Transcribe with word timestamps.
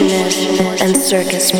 and 0.00 0.96
circus 0.96 1.50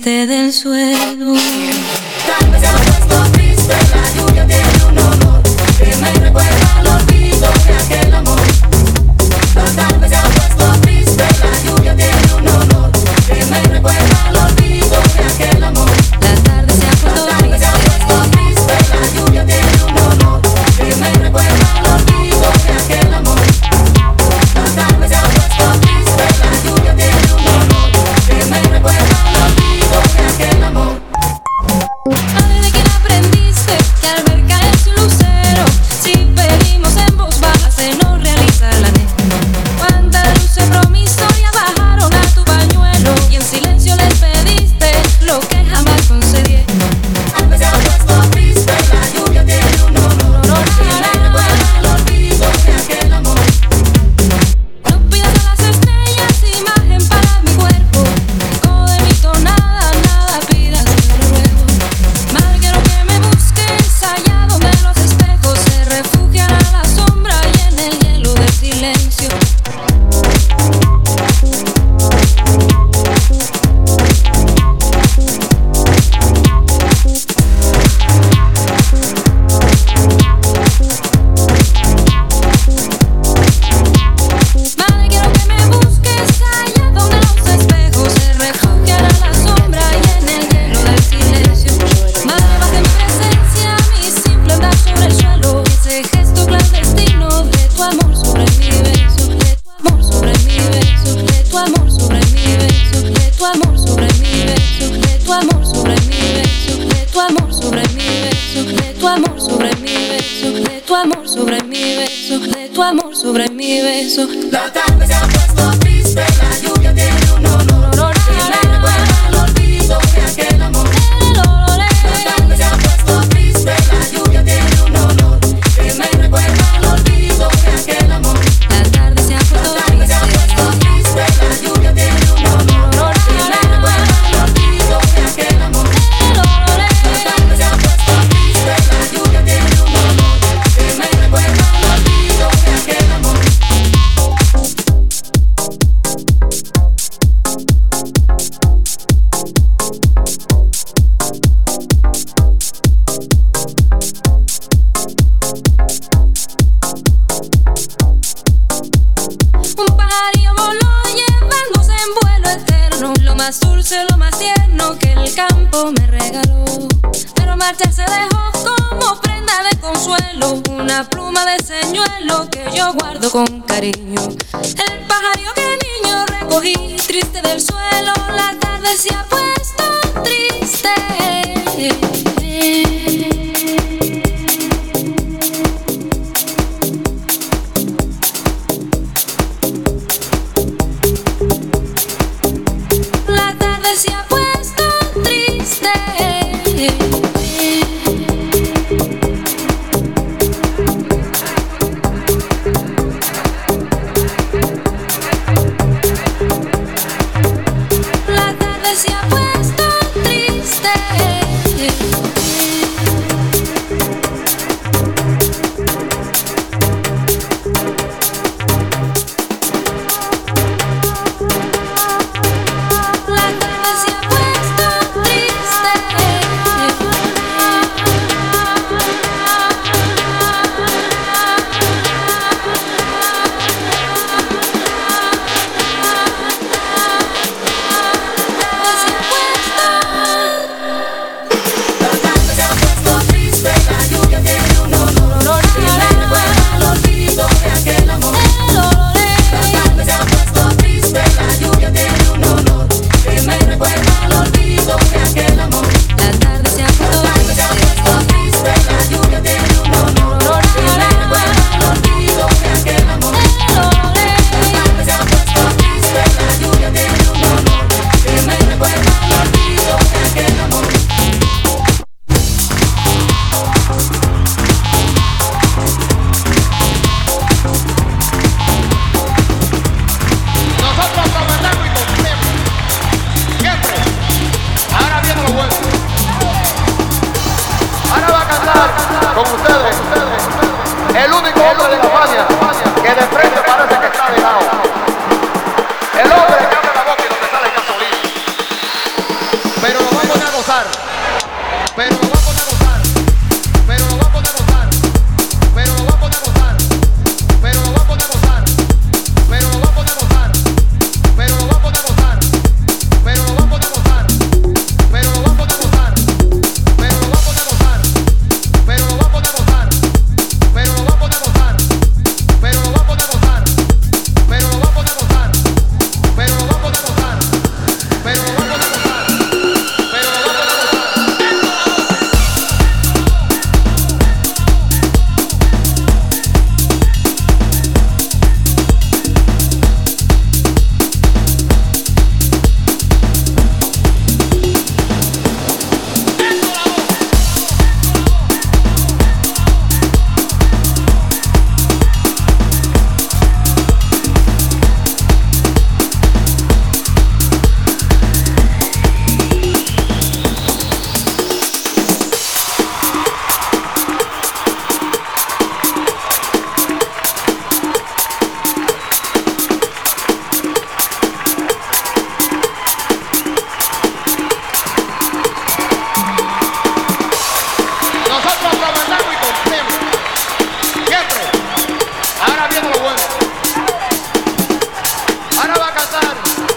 caíste 0.00 0.26
del 0.26 0.52
suelo. 0.52 1.34
Tal 2.26 2.50
vez 2.50 2.62
la 2.62 4.10
lluvia 4.14 4.69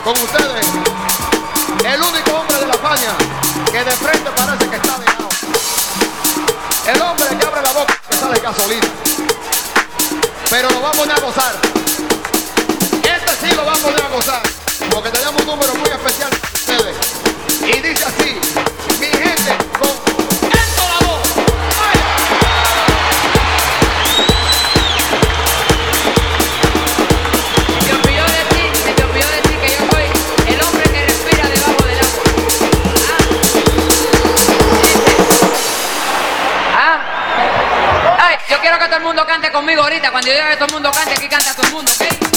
Con 0.03 0.13
ustedes, 0.19 0.65
el 1.85 2.01
único 2.01 2.31
hombre 2.33 2.57
de 2.57 2.67
la 2.67 2.73
España 2.73 3.15
que 3.71 3.83
de 3.85 3.91
frente 3.91 4.29
parece 4.31 4.69
que 4.69 4.75
está 4.75 4.97
de 4.97 5.05
lado. 5.05 5.29
El 6.87 7.01
hombre 7.01 7.37
que 7.37 7.45
abre 7.45 7.61
la 7.61 7.71
boca 7.71 8.01
que 8.09 8.17
sale 8.17 8.37
gasolina. 8.41 8.87
Pero 10.49 10.69
lo 10.71 10.81
vamos 10.81 11.07
a 11.07 11.21
gozar. 11.21 11.55
Este 13.01 13.47
sí 13.47 13.55
lo 13.55 13.63
vamos 13.63 13.93
a 14.01 14.07
gozar. 14.09 14.43
Porque 14.91 15.09
tenemos 15.09 15.39
un 15.39 15.47
número 15.47 15.73
muy 15.75 15.89
especial. 15.89 16.52
Conmigo 39.73 39.83
ahorita. 39.83 40.11
Cuando 40.11 40.31
yo 40.31 40.49
que 40.49 40.55
todo 40.55 40.65
el 40.67 40.73
mundo 40.73 40.91
cante, 40.91 41.13
aquí 41.13 41.27
canta 41.27 41.53
todo 41.53 41.67
el 41.67 41.73
mundo, 41.73 41.91
¿ok? 41.91 42.32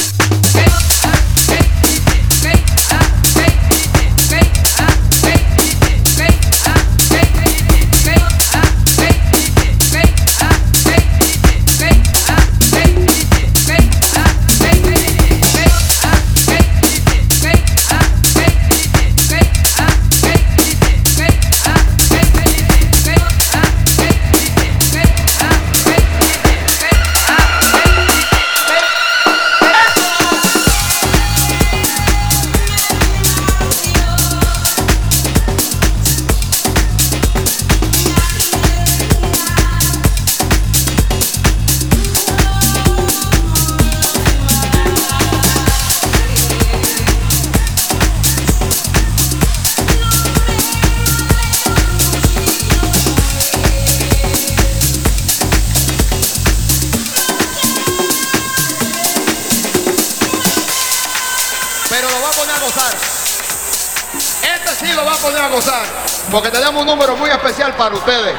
Un 66.86 66.92
número 66.92 67.16
muy 67.16 67.28
especial 67.30 67.74
para 67.74 67.96
ustedes. 67.96 68.34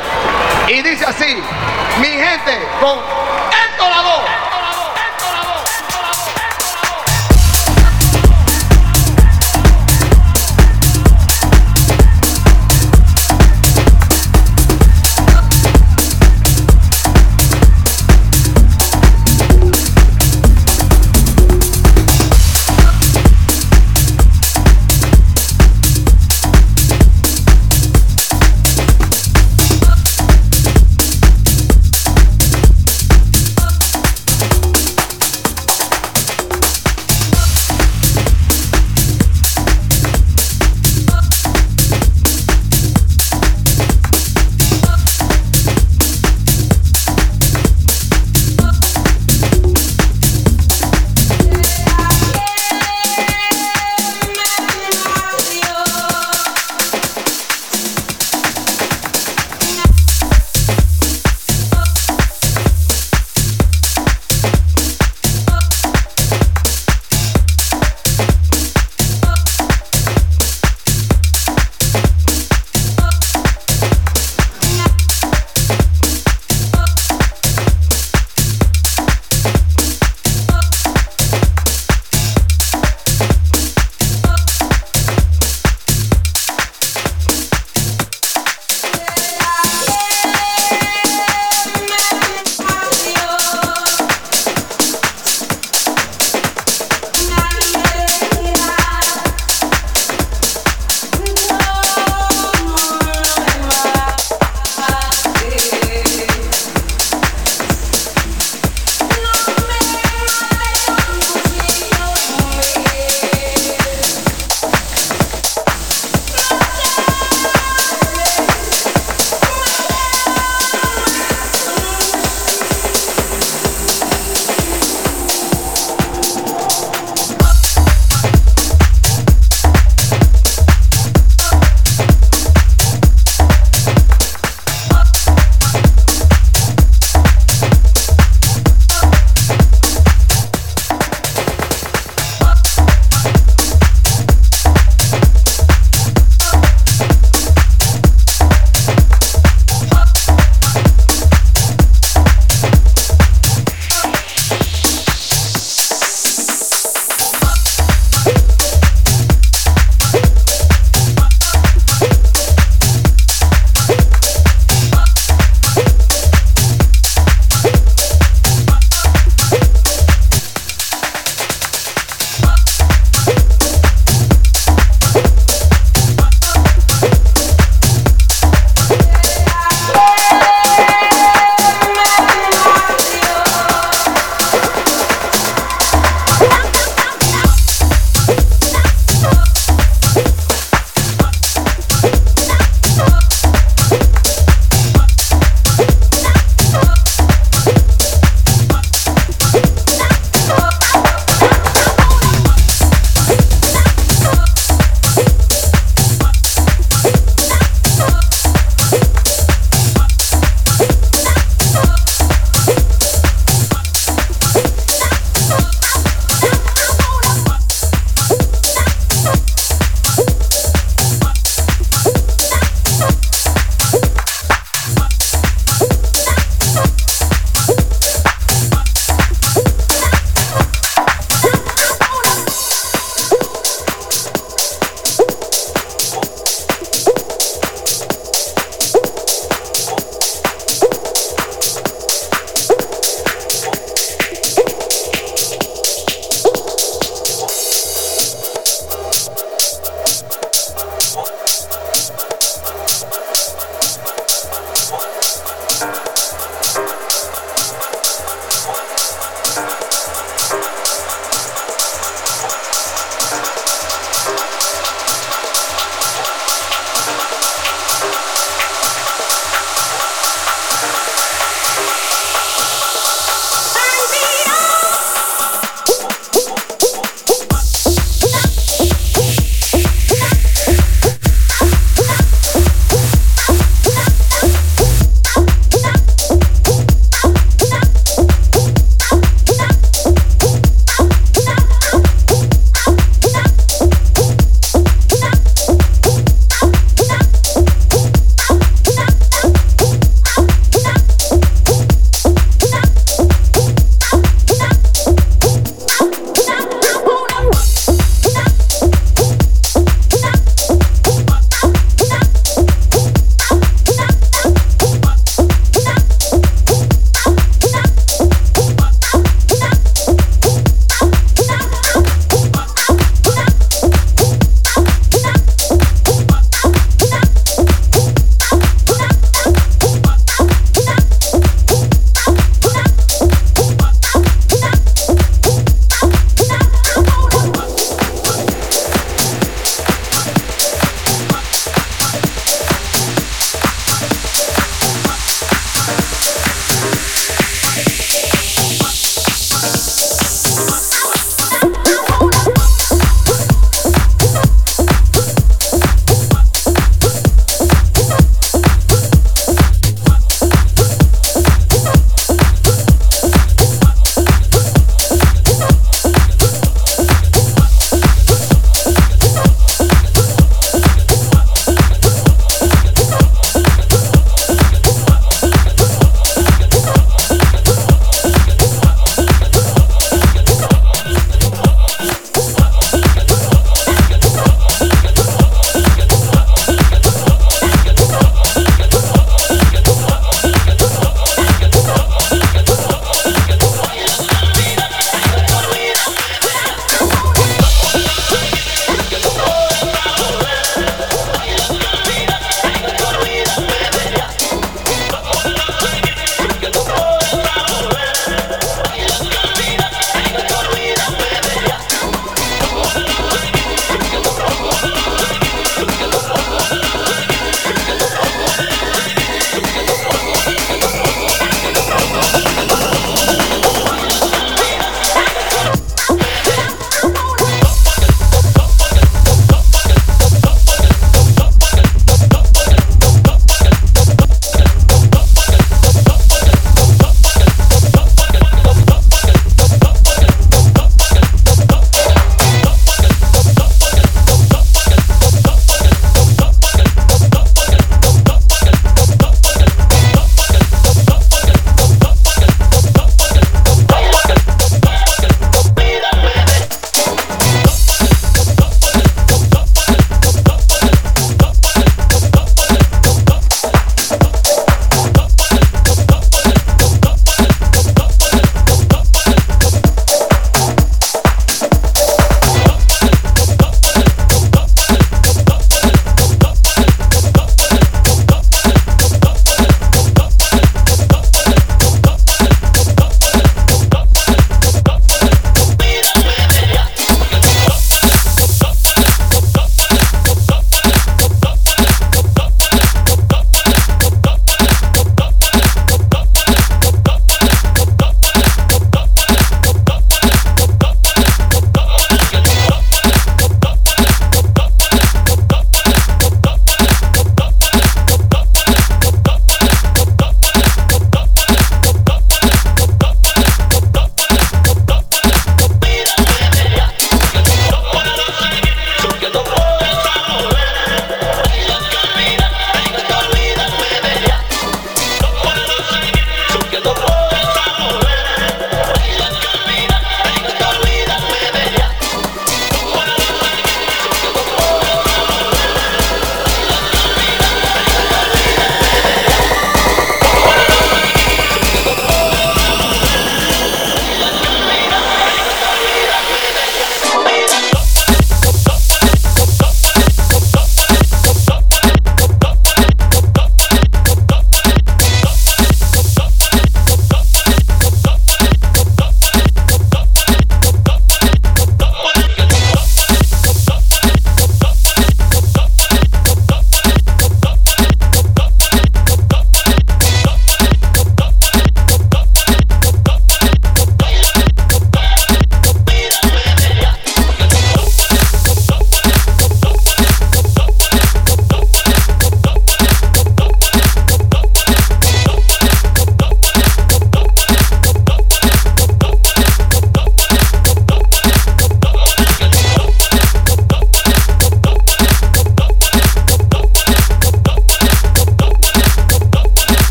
Y 0.70 0.82
dice 0.82 1.06
así, 1.06 1.44
mi 2.00 2.08
gente, 2.08 2.66
con 2.80 2.98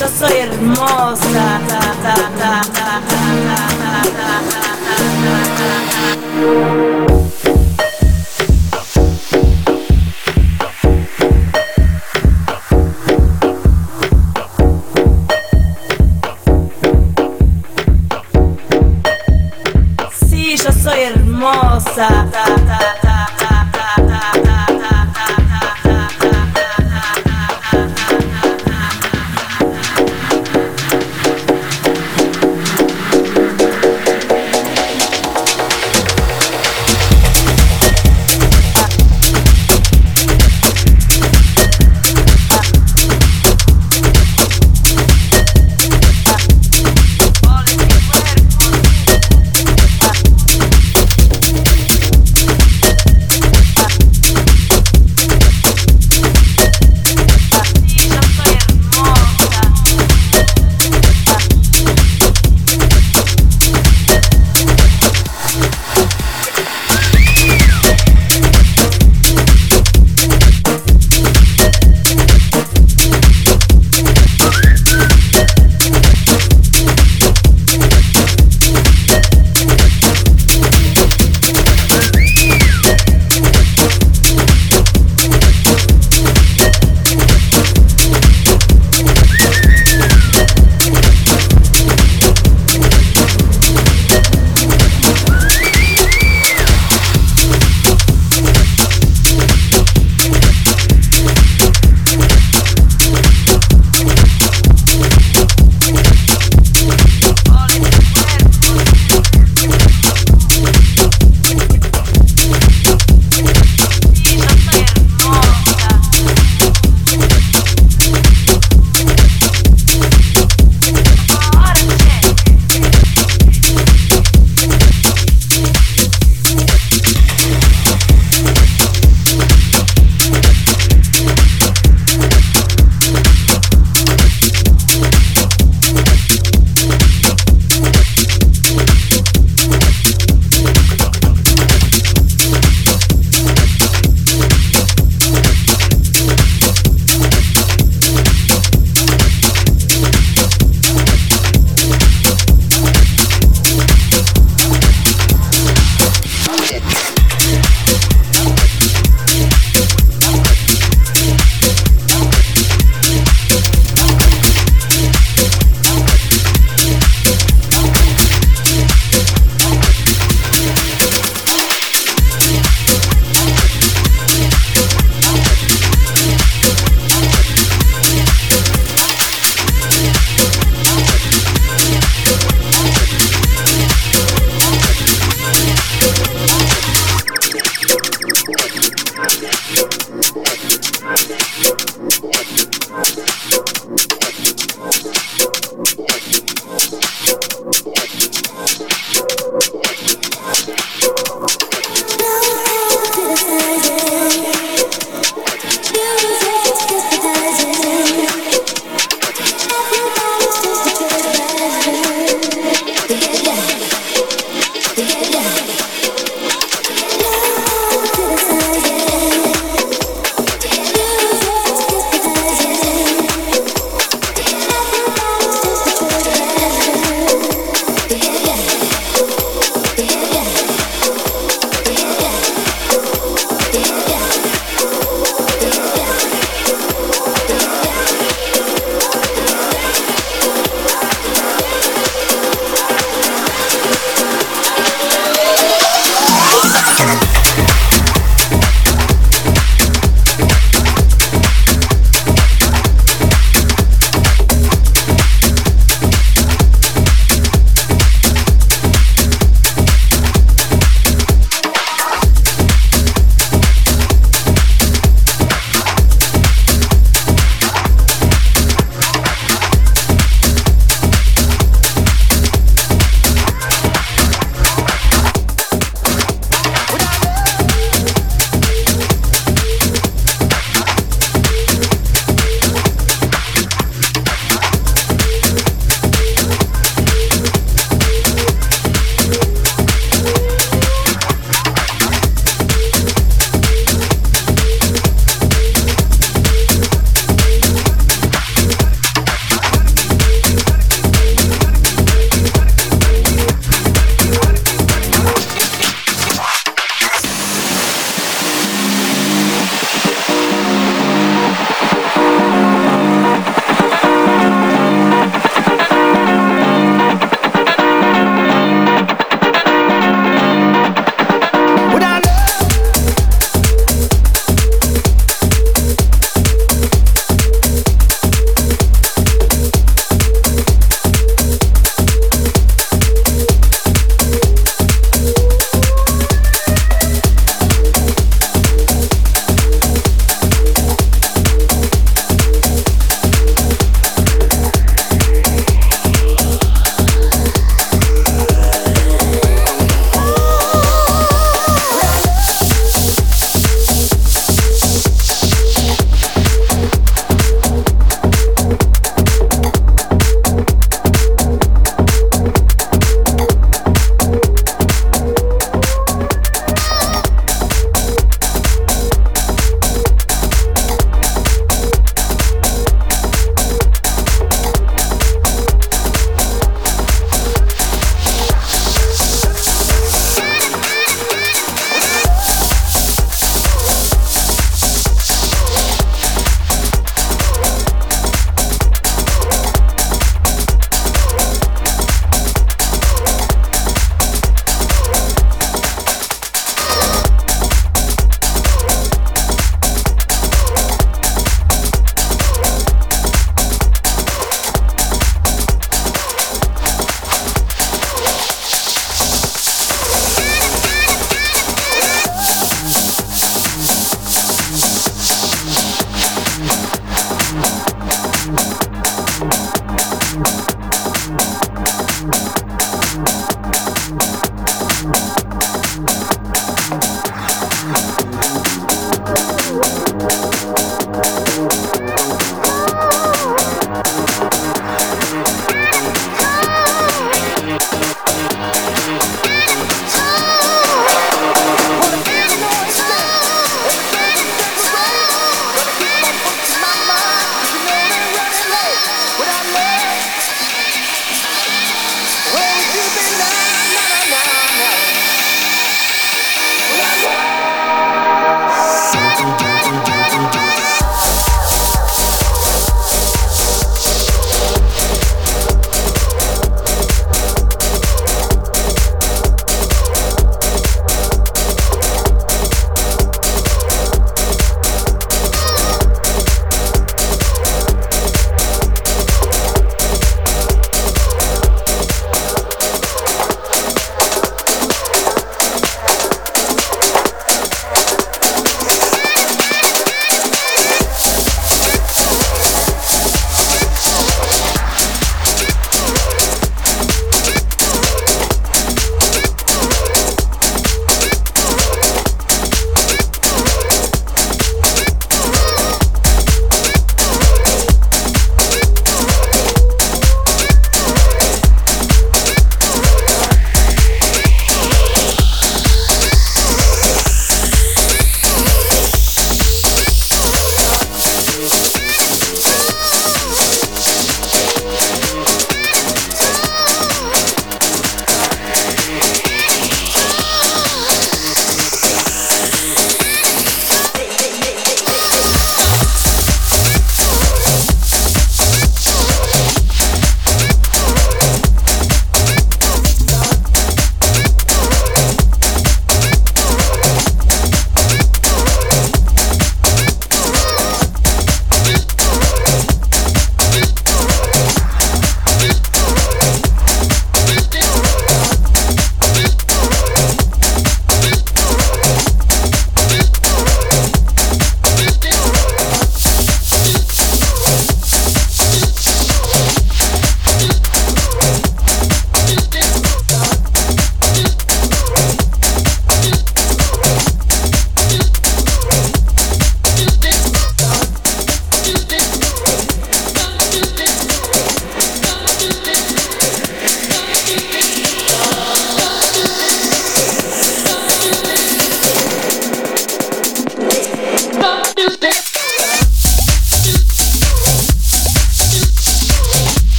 yo 0.00 0.08
soy 0.08 0.38
hermosa. 0.38 1.60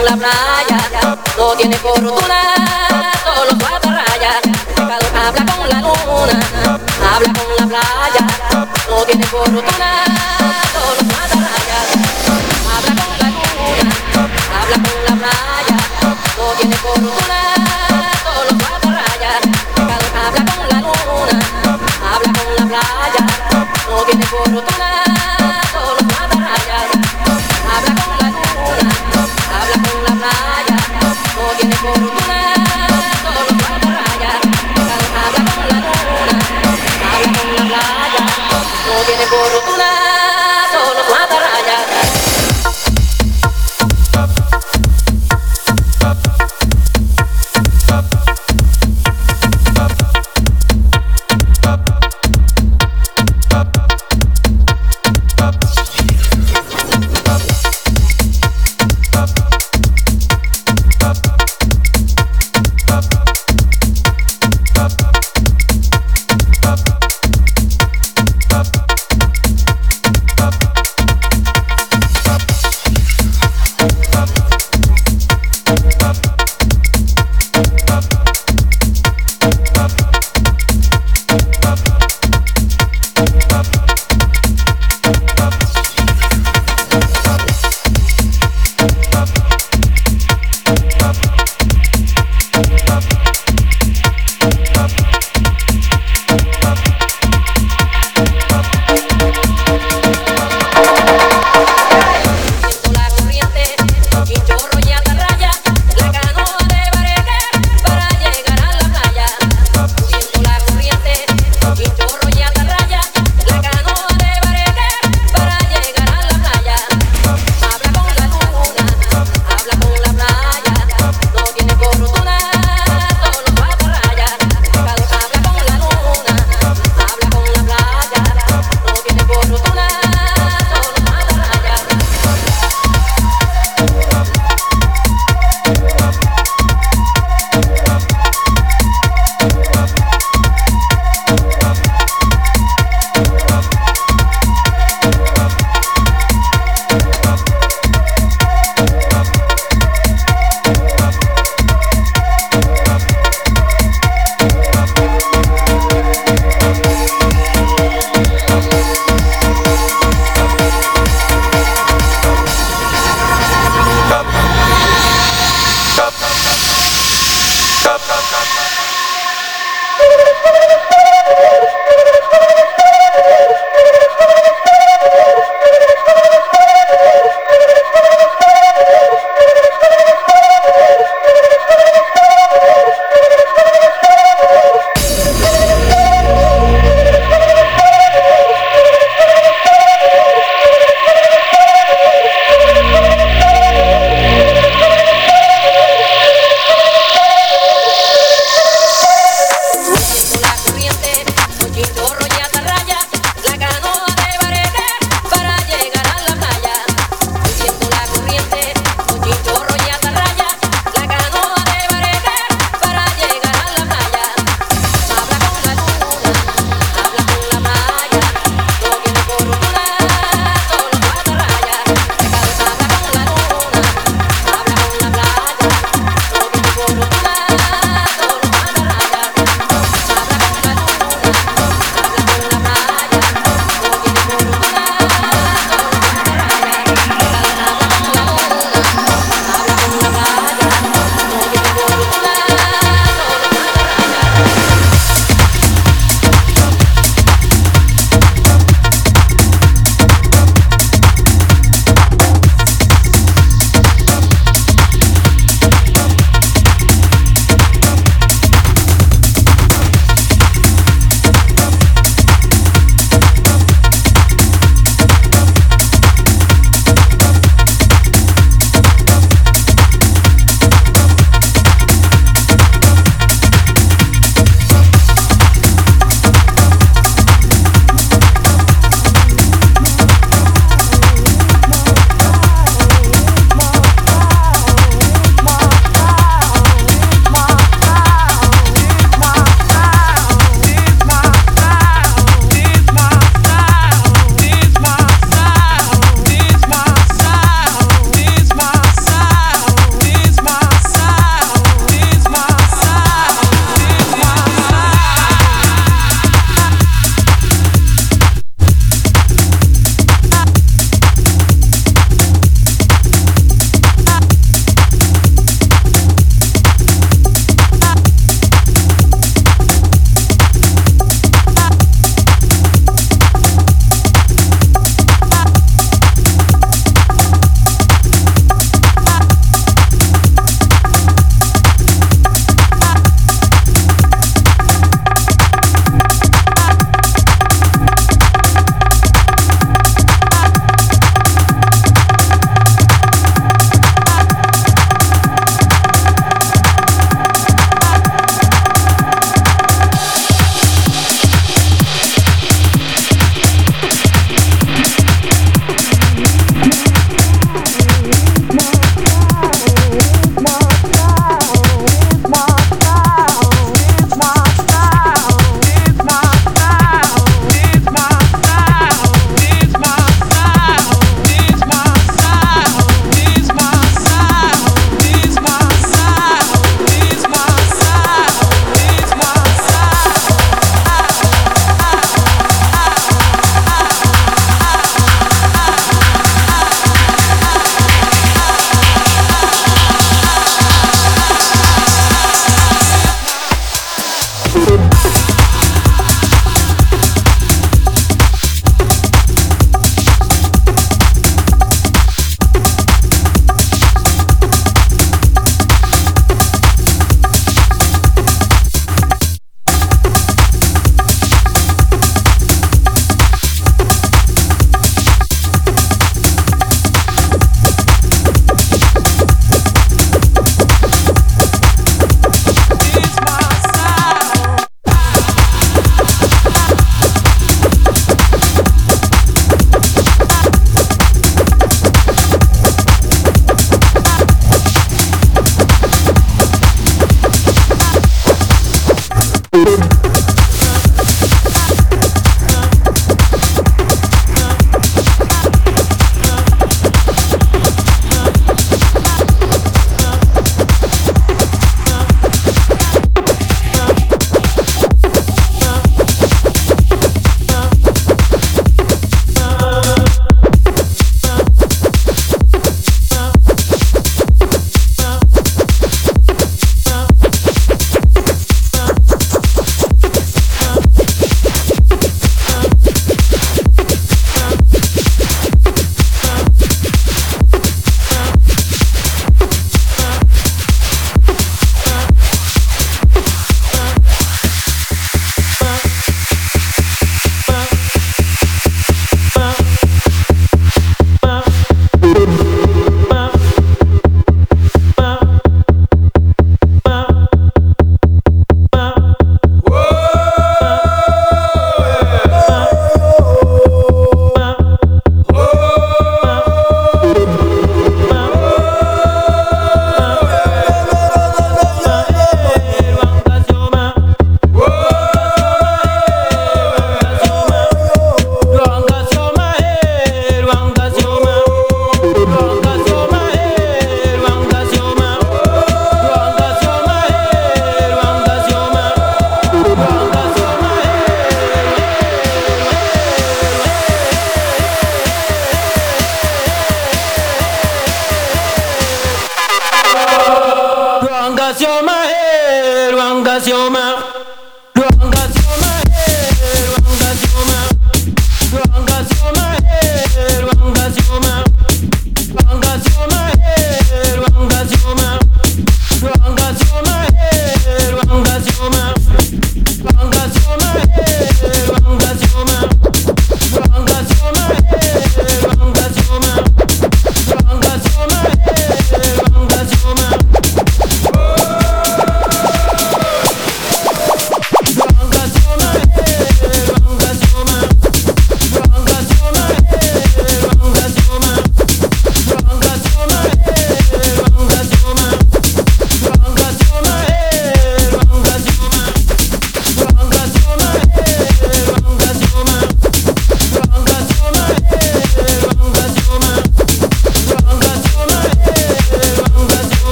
en 0.00 0.06
la 0.06 0.16
playa, 0.16 1.18
no 1.36 1.52
tiene 1.56 1.76
fortuna, 1.76 3.12
solo 3.22 3.50
su 3.50 3.66
atarraya. 3.66 4.40
Habla 4.76 5.52
con 5.52 5.68
la 5.68 5.80
luna, 5.80 6.78
habla 7.14 7.32
con 7.32 7.56
la 7.58 7.66
playa, 7.66 8.66
no 8.88 8.96
tiene 9.04 9.24
fortuna. 9.24 10.19